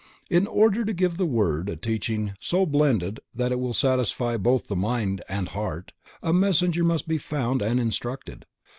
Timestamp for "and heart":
5.29-5.91